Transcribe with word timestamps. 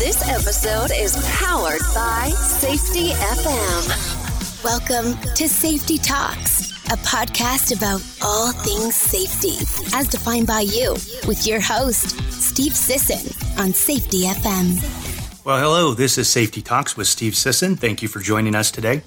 This 0.00 0.26
episode 0.30 0.92
is 0.96 1.14
powered 1.36 1.82
by 1.94 2.30
Safety 2.30 3.10
FM. 3.10 4.64
Welcome 4.64 5.12
to 5.34 5.46
Safety 5.46 5.98
Talks, 5.98 6.70
a 6.86 6.96
podcast 7.04 7.76
about 7.76 8.00
all 8.22 8.50
things 8.50 8.94
safety, 8.94 9.58
as 9.94 10.08
defined 10.08 10.46
by 10.46 10.60
you, 10.60 10.92
with 11.28 11.46
your 11.46 11.60
host, 11.60 12.18
Steve 12.32 12.74
Sisson, 12.74 13.30
on 13.62 13.74
Safety 13.74 14.22
FM. 14.22 15.44
Well, 15.44 15.58
hello, 15.58 15.92
this 15.92 16.16
is 16.16 16.30
Safety 16.30 16.62
Talks 16.62 16.96
with 16.96 17.06
Steve 17.06 17.36
Sisson. 17.36 17.76
Thank 17.76 18.00
you 18.00 18.08
for 18.08 18.20
joining 18.20 18.54
us 18.54 18.70
today. 18.70 19.02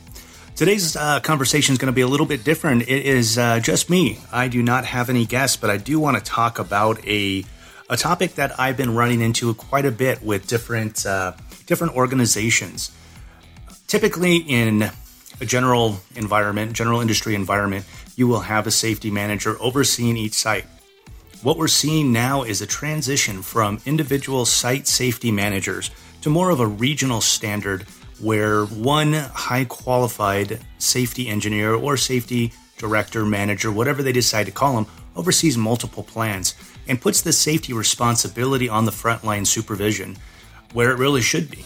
Today's 0.55 0.95
uh, 0.95 1.21
conversation 1.21 1.73
is 1.73 1.79
going 1.79 1.91
to 1.91 1.95
be 1.95 2.01
a 2.01 2.07
little 2.07 2.27
bit 2.27 2.43
different. 2.43 2.83
It 2.83 3.07
is 3.07 3.39
uh, 3.39 3.59
just 3.61 3.89
me. 3.89 4.19
I 4.31 4.47
do 4.47 4.61
not 4.61 4.85
have 4.85 5.09
any 5.09 5.25
guests, 5.25 5.57
but 5.57 5.71
I 5.71 5.77
do 5.77 5.99
want 5.99 6.17
to 6.17 6.23
talk 6.23 6.59
about 6.59 7.03
a 7.07 7.45
a 7.93 7.97
topic 7.97 8.33
that 8.33 8.59
I've 8.59 8.75
been 8.75 8.95
running 8.95 9.21
into 9.21 9.53
quite 9.53 9.85
a 9.85 9.91
bit 9.91 10.23
with 10.23 10.47
different 10.47 11.05
uh, 11.05 11.33
different 11.67 11.95
organizations. 11.95 12.91
Typically, 13.85 14.37
in 14.37 14.89
a 15.39 15.45
general 15.45 15.99
environment, 16.15 16.73
general 16.73 17.01
industry 17.01 17.35
environment, 17.35 17.85
you 18.15 18.27
will 18.27 18.39
have 18.39 18.65
a 18.65 18.71
safety 18.71 19.11
manager 19.11 19.55
overseeing 19.59 20.17
each 20.17 20.33
site. 20.33 20.65
What 21.43 21.57
we're 21.57 21.67
seeing 21.67 22.11
now 22.11 22.41
is 22.41 22.61
a 22.61 22.65
transition 22.65 23.43
from 23.43 23.79
individual 23.85 24.45
site 24.45 24.87
safety 24.87 25.29
managers 25.29 25.91
to 26.21 26.31
more 26.31 26.49
of 26.49 26.59
a 26.59 26.65
regional 26.65 27.21
standard 27.21 27.83
where 28.19 28.65
one 28.65 29.13
high 29.13 29.65
qualified 29.65 30.59
safety 30.79 31.27
engineer 31.27 31.75
or 31.75 31.97
safety 31.97 32.53
director, 32.77 33.23
manager, 33.23 33.71
whatever 33.71 34.01
they 34.01 34.11
decide 34.11 34.47
to 34.47 34.51
call 34.51 34.73
them, 34.73 34.87
oversees 35.15 35.57
multiple 35.57 36.03
plans 36.03 36.55
and 36.87 37.01
puts 37.01 37.21
the 37.21 37.33
safety 37.33 37.73
responsibility 37.73 38.67
on 38.69 38.85
the 38.85 38.91
frontline 38.91 39.45
supervision 39.45 40.17
where 40.73 40.91
it 40.91 40.97
really 40.97 41.21
should 41.21 41.49
be. 41.49 41.65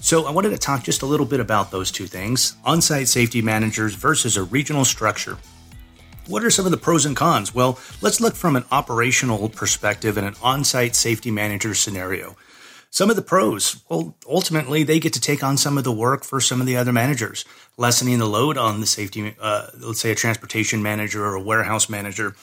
So, 0.00 0.26
I 0.26 0.30
wanted 0.30 0.50
to 0.50 0.58
talk 0.58 0.84
just 0.84 1.02
a 1.02 1.06
little 1.06 1.26
bit 1.26 1.40
about 1.40 1.72
those 1.72 1.90
two 1.90 2.06
things 2.06 2.56
on 2.64 2.80
site 2.80 3.08
safety 3.08 3.42
managers 3.42 3.94
versus 3.94 4.36
a 4.36 4.44
regional 4.44 4.84
structure. 4.84 5.36
What 6.28 6.44
are 6.44 6.50
some 6.50 6.66
of 6.66 6.70
the 6.70 6.76
pros 6.76 7.04
and 7.04 7.16
cons? 7.16 7.54
Well, 7.54 7.78
let's 8.00 8.20
look 8.20 8.36
from 8.36 8.54
an 8.54 8.64
operational 8.70 9.48
perspective 9.48 10.16
in 10.16 10.24
an 10.24 10.34
on 10.42 10.62
site 10.62 10.94
safety 10.94 11.30
manager 11.30 11.74
scenario. 11.74 12.36
Some 12.90 13.10
of 13.10 13.16
the 13.16 13.22
pros, 13.22 13.82
well, 13.88 14.14
ultimately, 14.26 14.82
they 14.82 15.00
get 15.00 15.12
to 15.14 15.20
take 15.20 15.42
on 15.42 15.56
some 15.56 15.76
of 15.76 15.84
the 15.84 15.92
work 15.92 16.24
for 16.24 16.40
some 16.40 16.60
of 16.60 16.66
the 16.66 16.76
other 16.76 16.92
managers, 16.92 17.44
lessening 17.76 18.18
the 18.18 18.26
load 18.26 18.56
on 18.56 18.80
the 18.80 18.86
safety, 18.86 19.34
uh, 19.40 19.68
let's 19.78 20.00
say 20.00 20.10
a 20.10 20.14
transportation 20.14 20.82
manager 20.82 21.24
or 21.24 21.34
a 21.34 21.42
warehouse 21.42 21.88
manager. 21.88 22.34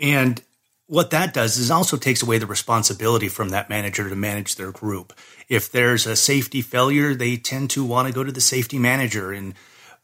And 0.00 0.42
what 0.86 1.10
that 1.10 1.32
does 1.32 1.56
is 1.56 1.70
also 1.70 1.96
takes 1.96 2.22
away 2.22 2.38
the 2.38 2.46
responsibility 2.46 3.28
from 3.28 3.48
that 3.50 3.70
manager 3.70 4.08
to 4.08 4.16
manage 4.16 4.56
their 4.56 4.70
group. 4.70 5.12
If 5.48 5.72
there's 5.72 6.06
a 6.06 6.16
safety 6.16 6.60
failure, 6.60 7.14
they 7.14 7.36
tend 7.36 7.70
to 7.70 7.84
want 7.84 8.08
to 8.08 8.14
go 8.14 8.22
to 8.22 8.32
the 8.32 8.40
safety 8.40 8.78
manager 8.78 9.32
and 9.32 9.54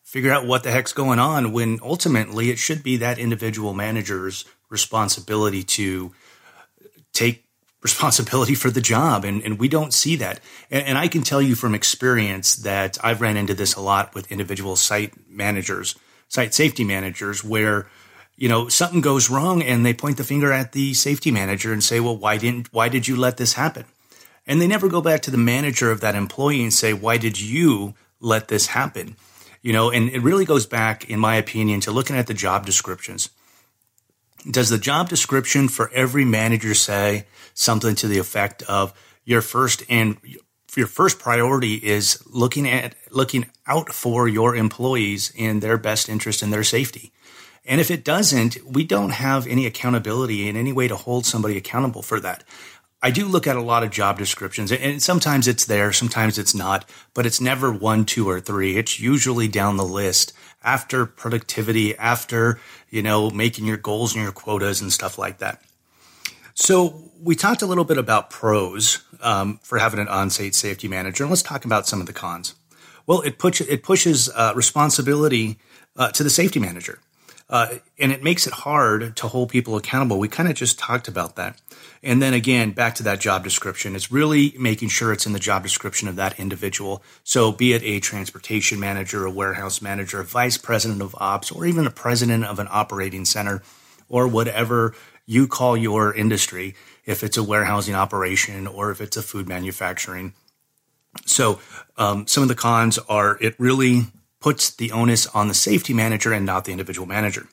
figure 0.03 0.33
out 0.33 0.47
what 0.47 0.63
the 0.63 0.71
heck's 0.71 0.93
going 0.93 1.19
on 1.19 1.53
when 1.53 1.79
ultimately 1.83 2.51
it 2.51 2.59
should 2.59 2.83
be 2.83 2.97
that 2.97 3.19
individual 3.19 3.75
manager's 3.75 4.45
responsibility 4.69 5.63
to 5.63 6.13
take 7.13 7.45
responsibility 7.83 8.55
for 8.55 8.71
the 8.71 8.81
job. 8.81 9.25
And, 9.25 9.43
and 9.43 9.59
we 9.59 9.69
don't 9.69 9.95
see 9.95 10.17
that. 10.17 10.41
And, 10.71 10.85
and 10.85 10.99
I 10.99 11.09
can 11.09 11.23
tell 11.23 11.41
you 11.41 11.55
from 11.55 11.75
experience 11.75 12.57
that 12.57 12.99
I've 13.05 13.21
ran 13.21 13.37
into 13.37 13.55
this 13.55 13.75
a 13.75 13.81
lot 13.81 14.15
with 14.15 14.31
individual 14.33 14.77
site 14.77 15.15
managers, 15.29 15.95
site 16.29 16.53
safety 16.55 16.85
managers, 16.85 17.45
where 17.45 17.87
you 18.41 18.49
know 18.49 18.69
something 18.69 19.03
goes 19.03 19.31
wrong 19.31 19.63
and 19.63 19.85
they 19.85 19.93
point 19.93 20.17
the 20.17 20.25
finger 20.25 20.51
at 20.51 20.73
the 20.73 20.95
safety 20.95 21.31
manager 21.31 21.73
and 21.73 21.85
say 21.85 22.01
well 22.01 22.17
why 22.17 22.39
didn't 22.39 22.73
why 22.73 22.89
did 22.89 23.07
you 23.07 23.15
let 23.15 23.37
this 23.37 23.53
happen? 23.53 23.85
And 24.47 24.61
they 24.61 24.67
never 24.67 24.89
go 24.89 25.03
back 25.03 25.21
to 25.23 25.31
the 25.31 25.37
manager 25.37 25.93
of 25.93 26.01
that 26.01 26.17
employee 26.17 26.63
and 26.63 26.73
say 26.73 26.93
why 26.95 27.19
did 27.19 27.39
you 27.39 27.95
let 28.19 28.49
this 28.49 28.69
happen? 28.69 29.17
You 29.61 29.75
know 29.75 29.91
and 29.91 30.09
it 30.09 30.23
really 30.23 30.47
goes 30.47 30.65
back 30.67 31.09
in 31.09 31.21
my 31.21 31.37
opinion 31.37 31.81
to 31.81 31.93
looking 31.93 32.17
at 32.17 32.27
the 32.27 32.35
job 32.35 32.65
descriptions. 32.65 33.29
Does 34.50 34.71
the 34.71 34.79
job 34.79 35.11
description 35.11 35.69
for 35.69 35.91
every 35.93 36.25
manager 36.25 36.73
say 36.73 37.27
something 37.53 37.95
to 37.97 38.09
the 38.09 38.19
effect 38.19 38.62
of 38.62 38.95
your 39.27 39.43
first 39.43 39.83
and 39.91 40.17
your 40.75 40.87
first 40.87 41.19
priority 41.19 41.75
is 41.75 42.23
looking 42.27 42.67
at 42.67 42.95
looking 43.11 43.50
out 43.67 43.93
for 43.93 44.29
your 44.29 44.56
employees 44.56 45.31
in 45.37 45.61
their 45.61 45.77
best 45.77 46.09
interest 46.09 46.41
and 46.43 46.50
their 46.50 46.65
safety 46.65 47.12
and 47.70 47.81
if 47.81 47.91
it 47.91 48.04
doesn't, 48.04 48.58
we 48.66 48.84
don't 48.84 49.10
have 49.12 49.47
any 49.47 49.64
accountability 49.64 50.48
in 50.48 50.56
any 50.56 50.72
way 50.72 50.88
to 50.88 50.97
hold 50.97 51.25
somebody 51.25 51.56
accountable 51.56 52.03
for 52.03 52.19
that. 52.19 52.42
I 53.00 53.12
do 53.12 53.26
look 53.26 53.47
at 53.47 53.56
a 53.56 53.62
lot 53.62 53.84
of 53.84 53.91
job 53.91 54.19
descriptions, 54.19 54.72
and 54.72 55.00
sometimes 55.00 55.47
it's 55.47 55.64
there, 55.64 55.92
sometimes 55.92 56.36
it's 56.36 56.54
not, 56.54 56.84
but 57.14 57.26
it's 57.26 57.41
never 57.41 57.72
one, 57.72 58.04
two, 58.04 58.28
or 58.28 58.41
three. 58.41 58.76
It's 58.76 58.98
usually 58.98 59.47
down 59.47 59.76
the 59.76 59.84
list 59.84 60.32
after 60.64 61.06
productivity, 61.06 61.97
after, 61.97 62.60
you 62.91 63.03
know, 63.03 63.31
making 63.31 63.66
your 63.66 63.76
goals 63.76 64.14
and 64.14 64.22
your 64.22 64.32
quotas 64.32 64.82
and 64.82 64.92
stuff 64.92 65.16
like 65.16 65.38
that. 65.38 65.62
So 66.54 67.10
we 67.20 67.37
talked 67.37 67.62
a 67.62 67.66
little 67.66 67.84
bit 67.84 67.98
about 67.98 68.31
pros 68.31 69.02
um, 69.22 69.60
for 69.62 69.78
having 69.78 70.00
an 70.00 70.08
on-site 70.08 70.56
safety 70.56 70.88
manager, 70.88 71.22
and 71.22 71.31
let's 71.31 71.42
talk 71.42 71.64
about 71.64 71.87
some 71.87 72.00
of 72.00 72.06
the 72.06 72.12
cons. 72.12 72.54
Well, 73.06 73.20
it, 73.20 73.38
push, 73.38 73.60
it 73.60 73.84
pushes 73.84 74.28
uh, 74.28 74.54
responsibility 74.56 75.58
uh, 75.97 76.10
to 76.10 76.25
the 76.25 76.31
safety 76.31 76.58
manager. 76.58 76.98
Uh, 77.50 77.78
and 77.99 78.12
it 78.12 78.22
makes 78.22 78.47
it 78.47 78.53
hard 78.53 79.16
to 79.16 79.27
hold 79.27 79.49
people 79.49 79.77
accountable. 79.77 80.21
We 80.21 80.28
kind 80.28 80.49
of 80.49 80.55
just 80.55 80.78
talked 80.78 81.09
about 81.09 81.34
that. 81.34 81.61
And 82.00 82.22
then 82.22 82.33
again, 82.33 82.71
back 82.71 82.94
to 82.94 83.03
that 83.03 83.19
job 83.19 83.43
description. 83.43 83.97
It's 83.97 84.12
really 84.12 84.55
making 84.56 84.91
sure 84.91 85.12
it's 85.12 85.27
in 85.27 85.33
the 85.33 85.41
job 85.41 85.65
description 85.65 86.06
of 86.06 86.15
that 86.15 86.38
individual. 86.38 87.03
So 87.25 87.50
be 87.50 87.72
it 87.72 87.83
a 87.83 87.99
transportation 87.99 88.78
manager, 88.78 89.27
a 89.27 89.33
warehouse 89.33 89.83
manager, 89.83 90.21
a 90.21 90.25
vice 90.25 90.56
president 90.59 91.03
of 91.03 91.16
ops, 91.19 91.50
or 91.50 91.66
even 91.66 91.88
a 91.88 91.91
president 91.91 92.44
of 92.44 92.61
an 92.61 92.69
operating 92.71 93.25
center, 93.25 93.62
or 94.09 94.28
whatever 94.28 94.94
you 95.27 95.49
call 95.49 95.77
your 95.77 96.15
industry, 96.15 96.77
if 97.05 97.25
it's 97.25 97.37
a 97.37 97.43
warehousing 97.43 97.97
operation 97.97 98.69
or 98.69 98.93
if 98.93 99.00
it's 99.00 99.17
a 99.17 99.22
food 99.22 99.49
manufacturing. 99.49 100.34
So 101.27 101.59
um, 101.97 102.28
some 102.28 102.44
of 102.44 102.49
the 102.49 102.55
cons 102.55 102.99
are 103.09 103.37
it 103.41 103.59
really 103.59 104.05
puts 104.41 104.71
the 104.71 104.93
onus 104.93 105.27
on 105.28 105.49
the 105.49 105.55
safety 105.55 105.93
manager 105.93 106.33
and 106.33 106.47
not 106.47 106.65
the 106.65 106.73
individual 106.73 107.06
manager. 107.06 107.47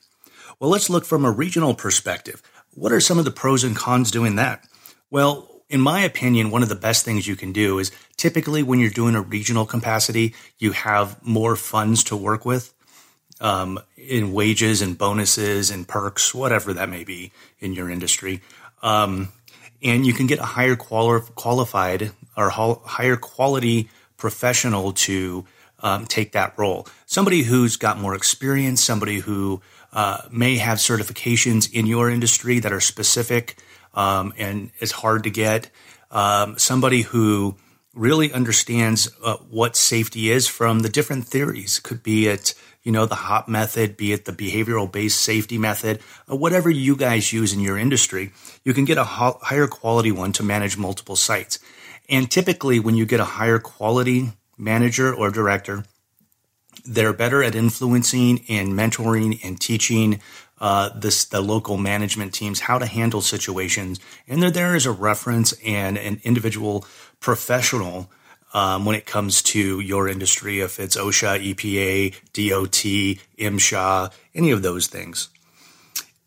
Well, 0.58 0.70
let's 0.70 0.90
look 0.90 1.04
from 1.04 1.24
a 1.24 1.30
regional 1.30 1.74
perspective. 1.74 2.42
What 2.74 2.92
are 2.92 3.00
some 3.00 3.18
of 3.18 3.24
the 3.24 3.30
pros 3.30 3.64
and 3.64 3.76
cons 3.76 4.10
doing 4.10 4.36
that? 4.36 4.64
Well, 5.10 5.62
in 5.68 5.80
my 5.80 6.00
opinion, 6.00 6.50
one 6.50 6.62
of 6.62 6.68
the 6.68 6.74
best 6.74 7.04
things 7.04 7.26
you 7.26 7.36
can 7.36 7.52
do 7.52 7.78
is 7.78 7.92
typically 8.16 8.62
when 8.62 8.80
you're 8.80 8.90
doing 8.90 9.14
a 9.14 9.20
regional 9.20 9.66
capacity, 9.66 10.34
you 10.58 10.72
have 10.72 11.22
more 11.24 11.56
funds 11.56 12.02
to 12.04 12.16
work 12.16 12.44
with 12.44 12.72
um, 13.40 13.78
in 13.96 14.32
wages 14.32 14.82
and 14.82 14.96
bonuses 14.96 15.70
and 15.70 15.86
perks, 15.86 16.34
whatever 16.34 16.72
that 16.72 16.88
may 16.88 17.04
be 17.04 17.32
in 17.60 17.72
your 17.74 17.90
industry. 17.90 18.40
Um, 18.82 19.28
and 19.82 20.06
you 20.06 20.12
can 20.12 20.26
get 20.26 20.38
a 20.38 20.44
higher 20.44 20.76
quali- 20.76 21.22
qualified 21.34 22.12
or 22.36 22.50
higher 22.50 23.16
quality 23.16 23.88
professional 24.16 24.92
to 24.92 25.44
um, 25.80 26.06
take 26.06 26.32
that 26.32 26.54
role. 26.58 26.86
Somebody 27.06 27.42
who's 27.42 27.76
got 27.76 27.98
more 27.98 28.14
experience, 28.14 28.82
somebody 28.82 29.20
who 29.20 29.60
uh, 29.92 30.22
may 30.30 30.56
have 30.56 30.78
certifications 30.78 31.72
in 31.72 31.86
your 31.86 32.10
industry 32.10 32.58
that 32.60 32.72
are 32.72 32.80
specific 32.80 33.58
um, 33.94 34.32
and 34.36 34.70
is 34.80 34.92
hard 34.92 35.24
to 35.24 35.30
get. 35.30 35.70
Um, 36.10 36.58
somebody 36.58 37.02
who 37.02 37.56
really 37.94 38.32
understands 38.32 39.10
uh, 39.24 39.36
what 39.50 39.76
safety 39.76 40.30
is 40.30 40.46
from 40.46 40.80
the 40.80 40.88
different 40.88 41.26
theories. 41.26 41.80
Could 41.80 42.02
be 42.02 42.28
it, 42.28 42.54
you 42.82 42.92
know, 42.92 43.06
the 43.06 43.16
HOP 43.16 43.48
method, 43.48 43.96
be 43.96 44.12
it 44.12 44.24
the 44.24 44.32
behavioral 44.32 44.90
based 44.90 45.20
safety 45.20 45.58
method, 45.58 46.00
uh, 46.30 46.36
whatever 46.36 46.70
you 46.70 46.96
guys 46.96 47.32
use 47.32 47.52
in 47.52 47.60
your 47.60 47.76
industry. 47.76 48.30
You 48.64 48.72
can 48.72 48.84
get 48.84 48.98
a 48.98 49.04
ho- 49.04 49.38
higher 49.42 49.66
quality 49.66 50.12
one 50.12 50.32
to 50.32 50.42
manage 50.42 50.76
multiple 50.76 51.16
sites. 51.16 51.58
And 52.08 52.30
typically, 52.30 52.78
when 52.78 52.94
you 52.94 53.04
get 53.04 53.20
a 53.20 53.24
higher 53.24 53.58
quality 53.58 54.32
manager 54.58 55.14
or 55.14 55.30
director. 55.30 55.84
They're 56.84 57.12
better 57.12 57.42
at 57.42 57.54
influencing 57.54 58.44
and 58.48 58.72
mentoring 58.72 59.40
and 59.44 59.60
teaching 59.60 60.20
uh, 60.60 60.90
this 60.98 61.24
the 61.24 61.40
local 61.40 61.76
management 61.76 62.34
teams 62.34 62.60
how 62.60 62.78
to 62.78 62.86
handle 62.86 63.20
situations, 63.20 64.00
and 64.26 64.42
they're 64.42 64.50
there 64.50 64.74
as 64.74 64.86
a 64.86 64.92
reference 64.92 65.52
and 65.64 65.96
an 65.96 66.20
individual 66.24 66.84
professional 67.20 68.10
um, 68.54 68.84
when 68.84 68.96
it 68.96 69.06
comes 69.06 69.42
to 69.42 69.80
your 69.80 70.08
industry, 70.08 70.60
if 70.60 70.80
it's 70.80 70.96
OSHA, 70.96 71.54
EPA, 71.54 72.14
DOT, 72.32 73.22
MSHA, 73.38 74.12
any 74.34 74.50
of 74.50 74.62
those 74.62 74.86
things. 74.86 75.28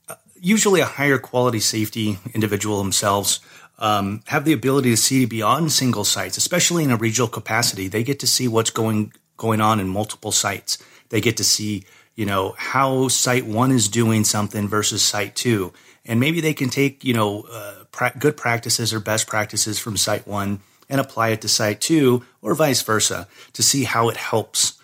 Uh, 0.08 0.16
usually, 0.40 0.82
a 0.82 0.86
higher 0.86 1.18
quality 1.18 1.60
safety 1.60 2.20
individual 2.34 2.78
themselves 2.78 3.40
um, 3.82 4.22
have 4.28 4.46
the 4.46 4.54
ability 4.54 4.92
to 4.92 4.98
see 4.98 5.26
beyond 5.26 5.72
single 5.72 6.06
sites, 6.06 6.38
especially 6.38 6.84
in 6.86 6.92
a 6.92 6.96
regional 6.96 7.28
capacity. 7.28 7.88
They 7.88 8.04
get 8.04 8.20
to 8.22 8.28
see 8.28 8.48
what's 8.48 8.70
going 8.70 9.12
going 9.36 9.60
on 9.60 9.80
in 9.80 9.90
multiple 9.90 10.32
sites. 10.32 10.78
They 11.10 11.20
get 11.20 11.36
to 11.38 11.44
see, 11.44 11.84
you 12.16 12.26
know, 12.26 12.54
how 12.58 13.10
site 13.10 13.46
one 13.46 13.72
is 13.72 13.90
doing 13.90 14.24
something 14.24 14.70
versus 14.70 15.02
site 15.02 15.36
two, 15.36 15.74
and 16.06 16.20
maybe 16.20 16.40
they 16.40 16.54
can 16.54 16.70
take, 16.70 17.04
you 17.04 17.14
know, 17.14 17.42
uh, 17.52 17.84
pra- 17.92 18.14
good 18.18 18.38
practices 18.38 18.94
or 18.94 19.00
best 19.02 19.28
practices 19.28 19.80
from 19.80 19.98
site 19.98 20.28
one 20.28 20.62
and 20.88 21.02
apply 21.02 21.30
it 21.30 21.42
to 21.42 21.50
site 21.50 21.82
two 21.82 22.24
or 22.42 22.54
vice 22.54 22.82
versa 22.84 23.28
to 23.54 23.64
see 23.64 23.84
how 23.84 24.10
it 24.10 24.18
helps 24.18 24.80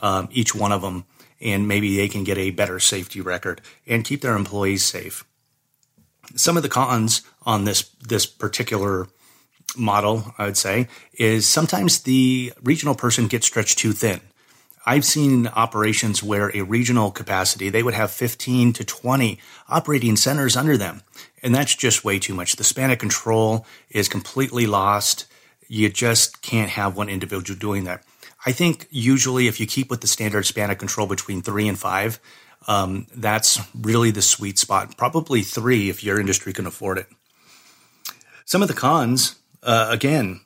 um, 0.00 0.28
each 0.30 0.54
one 0.54 0.72
of 0.72 0.82
them 0.82 1.04
and 1.40 1.68
maybe 1.68 1.96
they 1.96 2.08
can 2.08 2.24
get 2.24 2.38
a 2.38 2.50
better 2.50 2.80
safety 2.80 3.20
record 3.20 3.60
and 3.86 4.04
keep 4.04 4.20
their 4.22 4.36
employees 4.36 4.84
safe. 4.84 5.24
Some 6.34 6.56
of 6.56 6.62
the 6.62 6.68
cons 6.68 7.22
on 7.44 7.64
this 7.64 7.90
this 8.06 8.26
particular 8.26 9.08
model, 9.76 10.34
I 10.38 10.46
would 10.46 10.56
say, 10.56 10.88
is 11.14 11.46
sometimes 11.46 12.00
the 12.00 12.52
regional 12.62 12.94
person 12.94 13.26
gets 13.26 13.46
stretched 13.46 13.78
too 13.78 13.92
thin. 13.92 14.20
I've 14.88 15.04
seen 15.04 15.48
operations 15.48 16.22
where 16.22 16.56
a 16.56 16.62
regional 16.62 17.10
capacity, 17.10 17.70
they 17.70 17.82
would 17.82 17.94
have 17.94 18.12
15 18.12 18.72
to 18.74 18.84
20 18.84 19.38
operating 19.68 20.14
centers 20.14 20.56
under 20.56 20.76
them. 20.76 21.02
And 21.42 21.52
that's 21.52 21.74
just 21.74 22.04
way 22.04 22.20
too 22.20 22.34
much. 22.34 22.54
The 22.54 22.64
span 22.64 22.92
of 22.92 22.98
control 22.98 23.66
is 23.90 24.08
completely 24.08 24.66
lost. 24.66 25.26
You 25.66 25.88
just 25.88 26.40
can't 26.40 26.70
have 26.70 26.96
one 26.96 27.08
individual 27.08 27.58
doing 27.58 27.82
that. 27.84 28.04
I 28.44 28.52
think 28.52 28.86
usually 28.90 29.48
if 29.48 29.58
you 29.58 29.66
keep 29.66 29.90
with 29.90 30.02
the 30.02 30.06
standard 30.06 30.46
span 30.46 30.70
of 30.70 30.78
control 30.78 31.08
between 31.08 31.42
three 31.42 31.66
and 31.66 31.76
five, 31.76 32.20
um, 32.66 33.06
that's 33.14 33.60
really 33.74 34.10
the 34.10 34.22
sweet 34.22 34.58
spot. 34.58 34.96
Probably 34.96 35.42
three 35.42 35.88
if 35.88 36.02
your 36.02 36.20
industry 36.20 36.52
can 36.52 36.66
afford 36.66 36.98
it. 36.98 37.06
Some 38.44 38.62
of 38.62 38.68
the 38.68 38.74
cons, 38.74 39.36
uh, 39.62 39.88
again, 39.90 40.40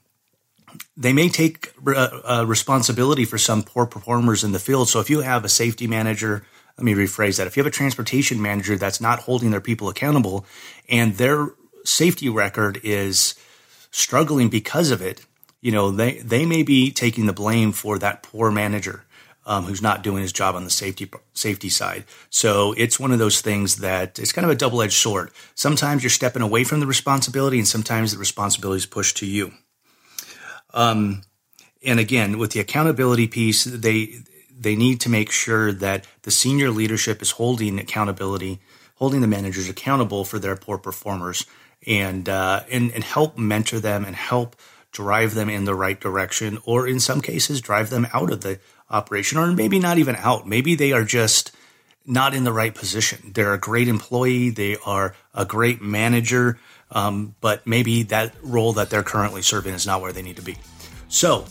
they 0.97 1.13
may 1.13 1.29
take 1.29 1.73
uh, 1.87 1.91
uh, 2.25 2.45
responsibility 2.47 3.25
for 3.25 3.39
some 3.39 3.63
poor 3.63 3.87
performers 3.87 4.45
in 4.45 4.53
the 4.53 4.59
field. 4.59 4.89
So 4.89 5.01
if 5.01 5.11
you 5.11 5.21
have 5.21 5.45
a 5.45 5.49
safety 5.49 5.87
manager, 5.87 6.47
let 6.77 6.85
me 6.85 6.95
rephrase 6.95 7.39
that. 7.39 7.47
If 7.47 7.57
you 7.57 7.63
have 7.63 7.73
a 7.73 7.75
transportation 7.75 8.41
manager 8.41 8.77
that's 8.77 9.01
not 9.01 9.21
holding 9.21 9.51
their 9.51 9.61
people 9.61 9.89
accountable 9.89 10.47
and 10.89 11.17
their 11.17 11.49
safety 11.85 12.29
record 12.29 12.81
is 12.83 13.35
struggling 13.91 14.49
because 14.49 14.91
of 14.91 15.03
it, 15.03 15.25
you 15.61 15.73
know, 15.73 15.91
they, 15.91 16.19
they 16.19 16.47
may 16.47 16.63
be 16.63 16.91
taking 16.91 17.27
the 17.27 17.33
blame 17.33 17.73
for 17.73 17.99
that 17.99 18.23
poor 18.23 18.51
manager. 18.51 19.05
Um, 19.47 19.65
who's 19.65 19.81
not 19.81 20.03
doing 20.03 20.21
his 20.21 20.35
job 20.35 20.55
on 20.55 20.65
the 20.65 20.71
safety 20.71 21.11
safety 21.33 21.71
side. 21.71 22.05
So 22.29 22.75
it's 22.77 23.01
one 23.01 23.11
of 23.11 23.19
those 23.19 23.41
things 23.41 23.77
that 23.77 24.19
it's 24.19 24.33
kind 24.33 24.45
of 24.45 24.51
a 24.51 24.55
double 24.55 24.83
edged 24.83 24.93
sword. 24.99 25.31
Sometimes 25.55 26.03
you're 26.03 26.11
stepping 26.11 26.43
away 26.43 26.63
from 26.63 26.81
the 26.81 26.87
responsibility, 26.87 27.59
and 27.59 27.67
sometimes 27.67 28.13
the 28.13 28.19
responsibility 28.19 28.77
is 28.77 28.87
pushed 28.87 29.17
to 29.17 29.27
you. 29.27 29.53
Um, 30.75 31.23
and 31.85 31.99
again, 31.99 32.39
with 32.39 32.53
the 32.53 32.61
accountability 32.61 33.27
piece, 33.27 33.65
they 33.65 34.21
they 34.57 34.77
need 34.77 35.01
to 35.01 35.09
make 35.09 35.31
sure 35.31 35.73
that 35.73 36.07
the 36.23 36.31
senior 36.31 36.71
leadership 36.71 37.23
is 37.23 37.33
holding 37.33 37.79
accountability, 37.79 38.61
holding 38.97 39.23
the 39.23 39.27
managers 39.27 39.69
accountable 39.69 40.25
for 40.25 40.39
their 40.39 40.57
poor 40.57 40.77
performers, 40.77 41.47
and 41.87 42.29
uh, 42.29 42.63
and 42.71 42.93
and 42.93 43.05
help 43.05 43.39
mentor 43.39 43.81
them 43.81 44.05
and 44.05 44.15
help 44.15 44.57
drive 44.93 45.35
them 45.35 45.49
in 45.49 45.65
the 45.65 45.75
right 45.75 46.01
direction, 46.01 46.59
or 46.65 46.87
in 46.87 47.01
some 47.01 47.21
cases, 47.21 47.61
drive 47.61 47.91
them 47.91 48.07
out 48.13 48.33
of 48.33 48.41
the 48.41 48.59
operation, 48.91 49.39
or 49.39 49.53
maybe 49.53 49.79
not 49.79 49.99
even 49.99 50.17
out. 50.17 50.47
Maybe 50.47 50.75
they 50.75 50.93
are 50.93 51.05
just 51.05 51.53
not 52.07 52.35
in 52.35 52.45
the 52.45 52.53
right 52.53 52.75
position. 52.75 53.33
They're 53.35 53.55
a 53.55 53.59
great 53.59 53.89
employee, 53.89 54.51
they 54.51 54.77
are 54.85 55.15
a 55.35 55.45
great 55.45 55.81
manager, 55.81 56.59
um, 56.91 57.35
but 57.41 57.67
maybe 57.67 58.03
that 58.05 58.35
role 58.43 58.73
that 58.75 58.91
they're 58.91 59.03
currently 59.03 59.43
serving 59.43 59.75
is 59.75 59.87
not 59.87 60.01
where 60.01 60.13
they 60.13 60.23
need 60.23 60.37
to 60.37 60.43
be. 60.43 60.57
So, 61.09 61.47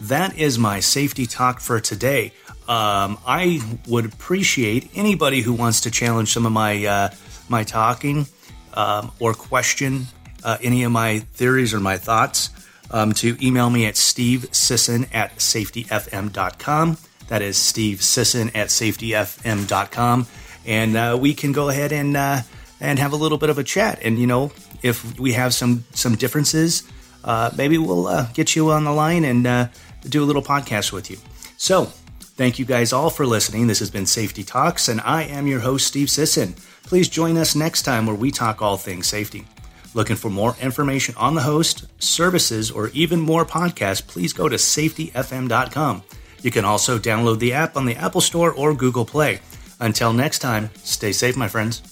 that 0.00 0.36
is 0.36 0.58
my 0.58 0.80
safety 0.80 1.26
talk 1.26 1.60
for 1.60 1.80
today. 1.80 2.32
Um, 2.68 3.18
I 3.26 3.60
would 3.86 4.04
appreciate 4.04 4.90
anybody 4.94 5.42
who 5.42 5.52
wants 5.52 5.82
to 5.82 5.90
challenge 5.90 6.32
some 6.32 6.46
of 6.46 6.52
my 6.52 6.84
uh, 6.84 7.10
my 7.48 7.64
talking 7.64 8.26
um, 8.74 9.12
or 9.20 9.34
question 9.34 10.06
uh, 10.42 10.58
any 10.62 10.82
of 10.84 10.92
my 10.92 11.20
theories 11.20 11.74
or 11.74 11.80
my 11.80 11.98
thoughts 11.98 12.50
um, 12.92 13.12
to 13.14 13.36
email 13.44 13.70
me 13.70 13.86
at 13.86 13.96
steve 13.96 14.48
sisson 14.52 15.06
at 15.12 15.36
safetyfm.com. 15.36 16.98
That 17.32 17.40
is 17.40 17.56
Steve 17.56 18.02
Sisson 18.02 18.50
at 18.54 18.68
safetyfm.com. 18.68 20.26
And 20.66 20.96
uh, 20.96 21.18
we 21.18 21.32
can 21.32 21.52
go 21.52 21.70
ahead 21.70 21.90
and 21.90 22.14
uh, 22.14 22.42
and 22.78 22.98
have 22.98 23.14
a 23.14 23.16
little 23.16 23.38
bit 23.38 23.48
of 23.48 23.56
a 23.56 23.64
chat. 23.64 24.00
And 24.02 24.18
you 24.18 24.26
know, 24.26 24.52
if 24.82 25.18
we 25.18 25.32
have 25.32 25.54
some 25.54 25.84
some 25.92 26.14
differences, 26.14 26.82
uh, 27.24 27.50
maybe 27.56 27.78
we'll 27.78 28.06
uh, 28.06 28.26
get 28.34 28.54
you 28.54 28.70
on 28.70 28.84
the 28.84 28.92
line 28.92 29.24
and 29.24 29.46
uh, 29.46 29.68
do 30.02 30.22
a 30.22 30.26
little 30.26 30.42
podcast 30.42 30.92
with 30.92 31.10
you. 31.10 31.16
So, 31.56 31.86
thank 31.86 32.58
you 32.58 32.66
guys 32.66 32.92
all 32.92 33.08
for 33.08 33.24
listening. 33.24 33.66
This 33.66 33.78
has 33.78 33.90
been 33.90 34.04
Safety 34.04 34.44
Talks, 34.44 34.88
and 34.88 35.00
I 35.00 35.22
am 35.22 35.46
your 35.46 35.60
host, 35.60 35.86
Steve 35.86 36.10
Sisson. 36.10 36.54
Please 36.82 37.08
join 37.08 37.38
us 37.38 37.54
next 37.54 37.82
time 37.82 38.06
where 38.06 38.16
we 38.16 38.30
talk 38.30 38.60
all 38.60 38.76
things 38.76 39.06
safety. 39.06 39.46
Looking 39.94 40.16
for 40.16 40.30
more 40.30 40.56
information 40.60 41.14
on 41.16 41.34
the 41.34 41.42
host, 41.42 41.86
services, 41.98 42.70
or 42.70 42.88
even 42.88 43.20
more 43.20 43.44
podcasts, 43.44 44.06
please 44.06 44.32
go 44.32 44.48
to 44.48 44.56
safetyfm.com. 44.56 46.02
You 46.40 46.50
can 46.50 46.64
also 46.64 46.98
download 46.98 47.38
the 47.38 47.52
app 47.52 47.76
on 47.76 47.86
the 47.86 47.96
Apple 47.96 48.20
Store 48.20 48.52
or 48.52 48.74
Google 48.74 49.04
Play. 49.04 49.40
Until 49.80 50.12
next 50.12 50.38
time, 50.38 50.70
stay 50.76 51.12
safe, 51.12 51.36
my 51.36 51.48
friends. 51.48 51.91